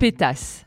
Pétasse. 0.00 0.64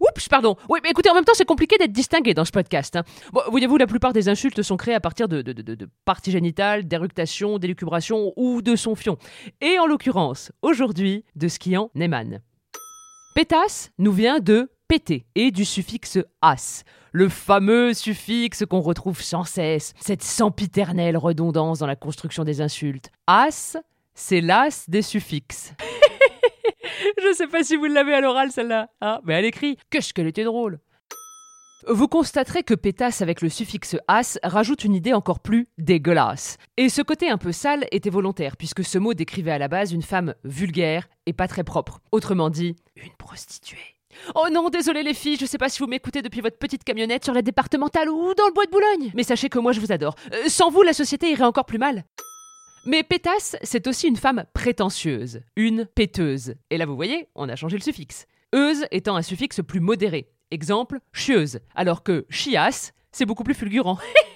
Oups, 0.00 0.28
pardon. 0.28 0.56
Oui, 0.68 0.80
mais 0.82 0.90
écoutez, 0.90 1.08
en 1.10 1.14
même 1.14 1.24
temps, 1.24 1.34
c'est 1.36 1.44
compliqué 1.44 1.76
d'être 1.78 1.92
distingué 1.92 2.34
dans 2.34 2.44
ce 2.44 2.50
podcast. 2.50 2.96
hein. 2.96 3.04
Voyez-vous, 3.52 3.76
la 3.76 3.86
plupart 3.86 4.12
des 4.12 4.28
insultes 4.28 4.62
sont 4.62 4.76
créées 4.76 4.96
à 4.96 5.00
partir 5.00 5.28
de, 5.28 5.44
parties 6.04 6.32
génitales, 6.32 6.88
d'éructations, 6.88 7.60
d'élucubrations 7.60 8.32
ou 8.34 8.62
de 8.62 8.74
son 8.74 8.96
fion. 8.96 9.16
Et 9.60 9.78
en 9.78 9.86
l'occurrence, 9.86 10.50
aujourd'hui, 10.60 11.24
de 11.36 11.46
ce 11.46 11.60
qui 11.60 11.76
en 11.76 11.92
émane. 11.94 12.40
Pétasse 13.36 13.92
nous 13.98 14.12
vient 14.12 14.40
de 14.40 14.72
péter 14.88 15.24
et 15.36 15.52
du 15.52 15.64
suffixe 15.64 16.18
as, 16.42 16.82
le 17.12 17.28
fameux 17.28 17.94
suffixe 17.94 18.64
qu'on 18.68 18.80
retrouve 18.80 19.22
sans 19.22 19.44
cesse, 19.44 19.92
cette 20.00 20.24
sempiternelle 20.24 21.16
redondance 21.16 21.78
dans 21.78 21.86
la 21.86 21.94
construction 21.94 22.42
des 22.42 22.60
insultes. 22.60 23.12
As, 23.28 23.76
c'est 24.14 24.40
l'as 24.40 24.86
des 24.88 25.02
suffixes. 25.02 25.74
Je 27.22 27.34
sais 27.34 27.46
pas 27.46 27.62
si 27.62 27.76
vous 27.76 27.86
l'avez 27.86 28.14
à 28.14 28.20
l'oral 28.20 28.50
celle-là, 28.50 28.88
hein, 29.00 29.20
mais 29.24 29.34
à 29.34 29.40
l'écrit, 29.40 29.76
qu'est-ce 29.90 30.12
qu'elle 30.14 30.26
était 30.26 30.44
drôle. 30.44 30.78
Vous 31.88 32.08
constaterez 32.08 32.62
que 32.62 32.74
pétasse 32.74 33.22
avec 33.22 33.40
le 33.40 33.48
suffixe 33.48 33.96
as 34.06 34.38
rajoute 34.42 34.84
une 34.84 34.94
idée 34.94 35.14
encore 35.14 35.40
plus 35.40 35.68
dégueulasse. 35.78 36.58
Et 36.76 36.90
ce 36.90 37.00
côté 37.00 37.30
un 37.30 37.38
peu 37.38 37.52
sale 37.52 37.86
était 37.90 38.10
volontaire, 38.10 38.58
puisque 38.58 38.84
ce 38.84 38.98
mot 38.98 39.14
décrivait 39.14 39.50
à 39.50 39.58
la 39.58 39.68
base 39.68 39.92
une 39.92 40.02
femme 40.02 40.34
vulgaire 40.44 41.08
et 41.24 41.32
pas 41.32 41.48
très 41.48 41.64
propre. 41.64 42.00
Autrement 42.12 42.50
dit, 42.50 42.76
une 42.96 43.14
prostituée. 43.16 43.96
Oh 44.34 44.48
non, 44.52 44.68
désolé 44.68 45.02
les 45.02 45.14
filles, 45.14 45.38
je 45.40 45.46
sais 45.46 45.56
pas 45.56 45.68
si 45.68 45.78
vous 45.78 45.86
m'écoutez 45.86 46.20
depuis 46.20 46.42
votre 46.42 46.58
petite 46.58 46.84
camionnette 46.84 47.24
sur 47.24 47.32
la 47.32 47.42
départementale 47.42 48.10
ou 48.10 48.34
dans 48.34 48.46
le 48.46 48.52
bois 48.52 48.66
de 48.66 48.70
Boulogne. 48.70 49.12
Mais 49.14 49.22
sachez 49.22 49.48
que 49.48 49.58
moi 49.58 49.72
je 49.72 49.80
vous 49.80 49.92
adore. 49.92 50.16
Euh, 50.34 50.48
sans 50.48 50.70
vous, 50.70 50.82
la 50.82 50.92
société 50.92 51.30
irait 51.30 51.44
encore 51.44 51.64
plus 51.64 51.78
mal. 51.78 52.04
Mais 52.86 53.02
pétasse, 53.02 53.56
c'est 53.62 53.86
aussi 53.86 54.08
une 54.08 54.16
femme 54.16 54.44
prétentieuse, 54.54 55.42
une 55.54 55.84
péteuse. 55.84 56.54
Et 56.70 56.78
là, 56.78 56.86
vous 56.86 56.96
voyez, 56.96 57.28
on 57.34 57.50
a 57.50 57.56
changé 57.56 57.76
le 57.76 57.82
suffixe. 57.82 58.26
Euse 58.54 58.86
étant 58.90 59.16
un 59.16 59.22
suffixe 59.22 59.60
plus 59.62 59.80
modéré. 59.80 60.30
Exemple, 60.50 60.98
chieuse, 61.12 61.60
alors 61.74 62.02
que 62.02 62.26
chiasse, 62.30 62.94
c'est 63.12 63.26
beaucoup 63.26 63.44
plus 63.44 63.54
fulgurant. 63.54 63.98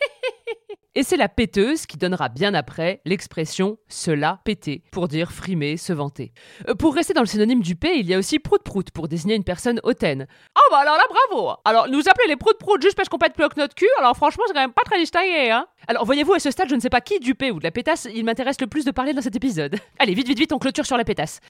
Et 0.97 1.03
c'est 1.03 1.17
la 1.17 1.29
péteuse 1.29 1.87
qui 1.87 1.97
donnera 1.97 2.29
bien 2.29 2.55
après 2.55 3.01
l'expression 3.05 3.79
cela 3.89 4.41
péter 4.45 4.85
pour 4.93 5.09
dire 5.09 5.33
frimer, 5.33 5.77
se 5.77 5.93
vanter. 5.93 6.33
Euh, 6.69 6.77
Pour 6.77 6.95
rester 6.95 7.13
dans 7.15 7.21
le 7.21 7.27
synonyme 7.27 7.63
du 7.63 7.75
P, 7.75 7.99
il 7.99 8.07
y 8.07 8.15
a 8.15 8.19
aussi 8.19 8.39
prout-prout 8.39 8.93
pour 8.93 9.09
désigner 9.09 9.35
une 9.35 9.43
personne 9.43 9.81
hautaine. 9.83 10.29
Ah 10.55 10.61
bah 10.71 10.79
alors 10.79 10.97
là 10.97 11.03
bravo 11.09 11.57
Alors 11.65 11.89
nous 11.89 11.99
appeler 12.01 12.29
les 12.29 12.37
prout-prout 12.37 12.81
juste 12.81 12.95
parce 12.97 13.09
qu'on 13.09 13.19
pète 13.19 13.35
plus 13.35 13.49
que 13.49 13.59
notre 13.59 13.75
cul, 13.75 13.89
alors 13.99 14.17
franchement 14.17 14.45
c'est 14.47 14.55
quand 14.55 14.61
même 14.61 14.73
pas 14.73 14.85
très 14.85 15.01
distingué 15.01 15.51
hein 15.51 15.67
Alors 15.89 16.05
voyez-vous 16.05 16.35
à 16.35 16.39
ce 16.39 16.53
stade 16.53 16.69
je 16.69 16.77
ne 16.77 16.81
sais 16.81 16.91
pas 16.91 17.01
qui 17.01 17.19
du 17.19 17.35
P 17.35 17.51
ou 17.51 17.59
de 17.59 17.65
la 17.65 17.73
pétasse 17.73 18.07
il 18.15 18.25
m'intéresse 18.25 18.61
le 18.61 18.69
plus 18.69 18.85
de 18.85 18.93
parler 18.93 19.13
dans 19.15 19.23
cet 19.23 19.35
épisode. 19.35 19.77
Allez 19.99 20.15
vite 20.15 20.29
vite 20.29 20.39
vite 20.39 20.53
on 20.53 20.59
clôture 20.61 20.87
sur 20.87 20.97
la 20.97 21.05
pétasse. 21.05 21.41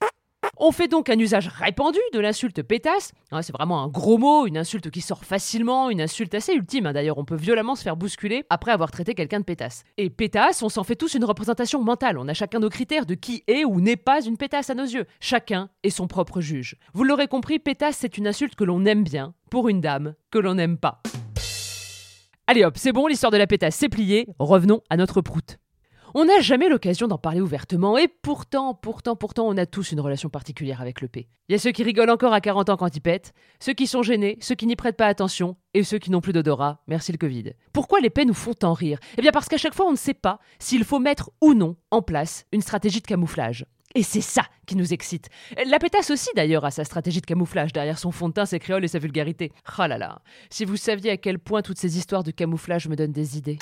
On 0.57 0.71
fait 0.71 0.87
donc 0.87 1.09
un 1.09 1.19
usage 1.19 1.47
répandu 1.47 1.99
de 2.13 2.19
l'insulte 2.19 2.61
pétasse. 2.63 3.11
C'est 3.41 3.51
vraiment 3.51 3.83
un 3.83 3.87
gros 3.87 4.17
mot, 4.17 4.45
une 4.47 4.57
insulte 4.57 4.89
qui 4.89 5.01
sort 5.01 5.25
facilement, 5.25 5.89
une 5.89 6.01
insulte 6.01 6.33
assez 6.33 6.53
ultime. 6.53 6.85
hein. 6.85 6.93
D'ailleurs, 6.93 7.17
on 7.17 7.25
peut 7.25 7.35
violemment 7.35 7.75
se 7.75 7.83
faire 7.83 7.97
bousculer 7.97 8.45
après 8.49 8.71
avoir 8.71 8.91
traité 8.91 9.13
quelqu'un 9.13 9.39
de 9.39 9.45
pétasse. 9.45 9.83
Et 9.97 10.09
pétasse, 10.09 10.63
on 10.63 10.69
s'en 10.69 10.83
fait 10.83 10.95
tous 10.95 11.13
une 11.15 11.25
représentation 11.25 11.83
mentale. 11.83 12.17
On 12.17 12.27
a 12.27 12.33
chacun 12.33 12.59
nos 12.59 12.69
critères 12.69 13.05
de 13.05 13.15
qui 13.15 13.43
est 13.47 13.65
ou 13.65 13.81
n'est 13.81 13.97
pas 13.97 14.23
une 14.23 14.37
pétasse 14.37 14.69
à 14.69 14.75
nos 14.75 14.85
yeux. 14.85 15.05
Chacun 15.19 15.69
est 15.83 15.89
son 15.89 16.07
propre 16.07 16.39
juge. 16.39 16.77
Vous 16.93 17.03
l'aurez 17.03 17.27
compris, 17.27 17.59
pétasse, 17.59 17.97
c'est 17.97 18.17
une 18.17 18.27
insulte 18.27 18.55
que 18.55 18.63
l'on 18.63 18.85
aime 18.85 19.03
bien 19.03 19.33
pour 19.49 19.67
une 19.67 19.81
dame 19.81 20.15
que 20.31 20.39
l'on 20.39 20.55
n'aime 20.55 20.77
pas. 20.77 21.01
Allez 22.47 22.63
hop, 22.63 22.75
c'est 22.77 22.91
bon, 22.91 23.07
l'histoire 23.07 23.31
de 23.31 23.37
la 23.37 23.47
pétasse, 23.47 23.75
c'est 23.75 23.89
plié. 23.89 24.27
Revenons 24.39 24.81
à 24.89 24.97
notre 24.97 25.21
prout. 25.21 25.57
On 26.17 26.23
n'a 26.23 26.39
jamais 26.39 26.69
l'occasion 26.69 27.09
d'en 27.09 27.17
parler 27.17 27.41
ouvertement, 27.41 27.97
et 27.97 28.07
pourtant, 28.07 28.73
pourtant, 28.73 29.17
pourtant, 29.17 29.45
on 29.49 29.57
a 29.57 29.65
tous 29.65 29.91
une 29.91 29.99
relation 29.99 30.29
particulière 30.29 30.79
avec 30.79 31.01
le 31.01 31.09
P. 31.09 31.27
Il 31.49 31.51
y 31.51 31.55
a 31.55 31.59
ceux 31.59 31.73
qui 31.73 31.83
rigolent 31.83 32.09
encore 32.09 32.31
à 32.31 32.39
40 32.39 32.69
ans 32.69 32.77
quand 32.77 32.95
ils 32.95 33.01
pètent, 33.01 33.33
ceux 33.59 33.73
qui 33.73 33.85
sont 33.85 34.01
gênés, 34.01 34.37
ceux 34.39 34.55
qui 34.55 34.65
n'y 34.65 34.77
prêtent 34.77 34.95
pas 34.95 35.07
attention, 35.07 35.57
et 35.73 35.83
ceux 35.83 35.97
qui 35.97 36.11
n'ont 36.11 36.21
plus 36.21 36.31
d'odorat, 36.31 36.81
merci 36.87 37.11
le 37.11 37.17
Covid. 37.17 37.51
Pourquoi 37.73 37.99
les 37.99 38.09
P 38.09 38.23
nous 38.23 38.33
font 38.33 38.53
tant 38.53 38.71
rire? 38.71 38.97
Eh 39.17 39.21
bien 39.21 39.31
parce 39.33 39.49
qu'à 39.49 39.57
chaque 39.57 39.73
fois, 39.73 39.87
on 39.87 39.91
ne 39.91 39.97
sait 39.97 40.13
pas 40.13 40.39
s'il 40.57 40.85
faut 40.85 40.99
mettre 40.99 41.31
ou 41.41 41.53
non 41.53 41.75
en 41.91 42.01
place 42.01 42.45
une 42.53 42.61
stratégie 42.61 43.01
de 43.01 43.07
camouflage. 43.07 43.65
Et 43.93 44.01
c'est 44.01 44.21
ça 44.21 44.45
qui 44.67 44.77
nous 44.77 44.93
excite. 44.93 45.27
La 45.65 45.79
pétasse 45.79 46.11
aussi, 46.11 46.29
d'ailleurs, 46.33 46.63
a 46.63 46.71
sa 46.71 46.85
stratégie 46.85 47.19
de 47.19 47.25
camouflage 47.25 47.73
derrière 47.73 47.99
son 47.99 48.13
fond 48.13 48.29
de 48.29 48.33
teint, 48.35 48.45
ses 48.45 48.59
créoles 48.59 48.85
et 48.85 48.89
sa 48.89 48.99
vulgarité. 48.99 49.51
Oh 49.77 49.85
là 49.85 49.97
là, 49.97 50.21
si 50.49 50.63
vous 50.63 50.77
saviez 50.77 51.11
à 51.11 51.17
quel 51.17 51.39
point 51.39 51.61
toutes 51.61 51.77
ces 51.77 51.97
histoires 51.97 52.23
de 52.23 52.31
camouflage 52.31 52.87
me 52.87 52.95
donnent 52.95 53.11
des 53.11 53.37
idées. 53.37 53.57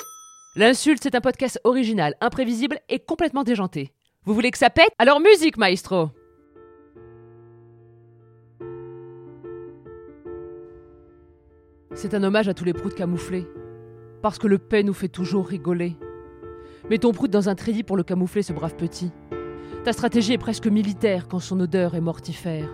L'insulte, 0.56 1.02
c'est 1.02 1.16
un 1.16 1.20
podcast 1.20 1.60
original, 1.64 2.14
imprévisible 2.20 2.78
et 2.88 3.00
complètement 3.00 3.42
déjanté. 3.42 3.92
Vous 4.24 4.34
voulez 4.34 4.52
que 4.52 4.58
ça 4.58 4.70
pète? 4.70 4.92
Alors 4.98 5.18
musique, 5.18 5.56
maestro 5.56 6.10
C'est 11.92 12.14
un 12.14 12.22
hommage 12.22 12.46
à 12.46 12.54
tous 12.54 12.62
les 12.62 12.72
proutes 12.72 12.94
camouflés. 12.94 13.48
Parce 14.22 14.38
que 14.38 14.46
le 14.46 14.58
paix 14.58 14.84
nous 14.84 14.92
fait 14.92 15.08
toujours 15.08 15.48
rigoler. 15.48 15.96
Mets 16.88 16.98
ton 16.98 17.10
prout 17.10 17.28
dans 17.28 17.48
un 17.48 17.56
treillis 17.56 17.82
pour 17.82 17.96
le 17.96 18.04
camoufler, 18.04 18.42
ce 18.42 18.52
brave 18.52 18.76
petit. 18.76 19.10
Ta 19.82 19.92
stratégie 19.92 20.34
est 20.34 20.38
presque 20.38 20.68
militaire 20.68 21.26
quand 21.26 21.40
son 21.40 21.58
odeur 21.58 21.96
est 21.96 22.00
mortifère. 22.00 22.68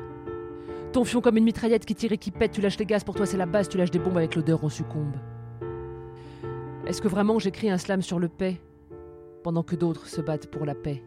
Ton 0.92 1.04
fion 1.04 1.22
comme 1.22 1.38
une 1.38 1.44
mitraillette 1.44 1.86
qui 1.86 1.94
tire 1.94 2.12
et 2.12 2.18
qui 2.18 2.30
pète, 2.30 2.52
tu 2.52 2.60
lâches 2.60 2.78
les 2.78 2.84
gaz, 2.84 3.04
pour 3.04 3.14
toi 3.14 3.24
c'est 3.24 3.38
la 3.38 3.46
base, 3.46 3.70
tu 3.70 3.78
lâches 3.78 3.90
des 3.90 3.98
bombes 3.98 4.18
avec 4.18 4.34
l'odeur, 4.34 4.62
on 4.64 4.68
succombe. 4.68 5.16
Est-ce 6.90 7.00
que 7.00 7.06
vraiment 7.06 7.38
j'écris 7.38 7.70
un 7.70 7.78
slam 7.78 8.02
sur 8.02 8.18
le 8.18 8.26
paix 8.26 8.60
pendant 9.44 9.62
que 9.62 9.76
d'autres 9.76 10.08
se 10.08 10.20
battent 10.20 10.50
pour 10.50 10.66
la 10.66 10.74
paix? 10.74 11.04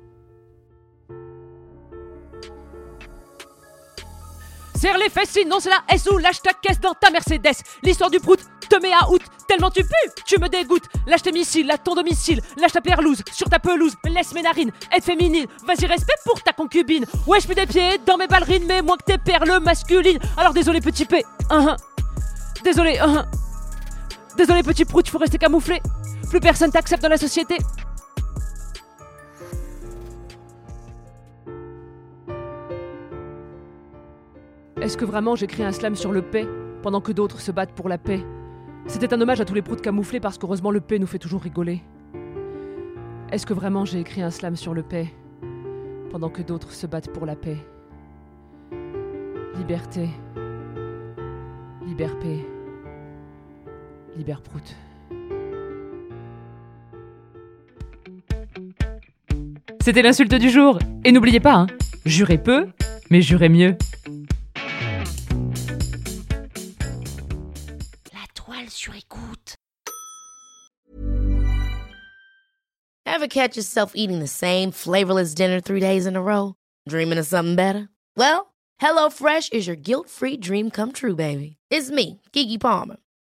Serre 4.75 4.97
les 4.97 5.09
fesses, 5.09 5.31
sinon 5.31 5.59
c'est 5.59 5.71
la 5.71 5.83
S 5.89 6.07
ou 6.09 6.17
lâche 6.19 6.41
ta 6.41 6.53
caisse 6.53 6.79
dans 6.79 6.94
ta 6.94 7.11
Mercedes. 7.11 7.61
L'histoire 7.83 8.09
du 8.09 8.21
prout 8.21 8.39
te 8.69 8.81
met 8.81 8.94
à 8.94 9.11
out, 9.11 9.23
tellement 9.45 9.69
tu 9.69 9.83
pues, 9.83 10.23
tu 10.25 10.39
me 10.39 10.47
dégoûtes. 10.47 10.85
Lâche 11.05 11.23
tes 11.23 11.33
missiles 11.33 11.69
à 11.69 11.77
ton 11.77 11.95
domicile, 11.95 12.39
lâche 12.55 12.71
ta 12.71 12.79
perlouse 12.79 13.21
sur 13.33 13.50
ta 13.50 13.59
pelouse, 13.59 13.94
laisse 14.05 14.33
mes 14.33 14.41
narines 14.41 14.71
être 14.89 15.03
féminine. 15.03 15.47
Vas-y, 15.67 15.85
respect 15.85 16.13
pour 16.23 16.41
ta 16.41 16.53
concubine. 16.53 17.03
Ouais, 17.27 17.41
je 17.41 17.47
des 17.53 17.65
pieds 17.65 17.97
dans 18.05 18.15
mes 18.15 18.27
ballerines, 18.27 18.63
mais 18.65 18.81
moins 18.81 18.95
que 18.95 19.03
tes 19.03 19.18
perles 19.18 19.59
masculines. 19.62 20.19
Alors 20.38 20.53
désolé, 20.53 20.79
petit 20.79 21.03
P. 21.03 21.25
Désolé, 22.63 23.00
hein. 23.00 23.25
Désolé, 24.38 24.63
petit 24.63 24.85
prout, 24.85 25.07
il 25.07 25.12
faut 25.12 25.19
rester 25.19 25.38
camouflé. 25.38 25.81
Plus 26.30 26.39
personne 26.39 26.71
t'accepte 26.71 27.03
dans 27.03 27.09
la 27.09 27.18
société. 27.18 27.57
Est-ce 34.81 34.97
que 34.97 35.06
vraiment 35.06 35.35
j'écris 35.35 35.63
un 35.63 35.71
slam 35.71 35.95
sur 35.95 36.12
le 36.12 36.21
paix 36.21 36.47
pendant 36.81 37.00
que 37.00 37.13
d'autres 37.13 37.39
se 37.39 37.51
battent 37.51 37.71
pour 37.71 37.88
la 37.88 37.97
paix? 37.97 38.21
C'était 38.88 39.13
un 39.13 39.21
hommage 39.21 39.39
à 39.39 39.45
tous 39.45 39.53
les 39.53 39.62
proutes 39.62 39.81
camouflés 39.81 40.19
parce 40.19 40.38
qu'heureusement 40.38 40.71
le 40.71 40.81
paix 40.81 41.00
nous 41.00 41.07
fait 41.07 41.19
toujours 41.19 41.41
rigoler. 41.41 41.81
Est-ce 43.31 43.45
que 43.45 43.53
vraiment 43.53 43.86
j'ai 43.86 44.00
écrit 44.00 44.21
un 44.21 44.29
slam 44.29 44.56
sur 44.56 44.74
le 44.74 44.83
paix 44.83 45.07
pendant 46.12 46.29
que 46.29 46.41
d'autres 46.41 46.74
se 46.74 46.86
battent 46.86 47.13
pour 47.13 47.25
la 47.25 47.36
paix? 47.36 47.57
Liberté. 49.56 50.09
Liber 51.86 52.09
Liber 54.18 54.36
prout. 54.44 54.75
C'était 59.81 60.01
l'insulte 60.01 60.36
du 60.36 60.50
jour. 60.50 60.80
Et 61.04 61.12
n'oubliez 61.12 61.39
pas, 61.42 61.56
hein, 61.56 61.68
Jurez 62.06 62.38
peu, 62.38 62.68
mais 63.10 63.21
jurez 63.21 63.50
mieux. 63.50 63.77
La 68.13 68.25
toile 68.33 68.69
sur 68.69 68.94
écoute. 68.94 69.56
Ever 73.06 73.27
catch 73.27 73.56
yourself 73.56 73.94
eating 73.95 74.19
the 74.19 74.27
same 74.27 74.71
flavorless 74.71 75.33
dinner 75.33 75.62
three 75.62 75.80
days 75.80 76.06
in 76.06 76.15
a 76.15 76.21
row? 76.21 76.56
Dreaming 76.89 77.19
of 77.19 77.25
something 77.25 77.56
better? 77.56 77.88
Well, 78.18 78.54
HelloFresh 78.81 79.54
is 79.54 79.65
your 79.68 79.77
guilt-free 79.77 80.38
dream 80.38 80.71
come 80.71 80.92
true, 80.92 81.15
baby. 81.15 81.57
It's 81.69 81.89
me, 81.89 82.19
Kiki 82.33 82.57
Palmer. 82.57 82.98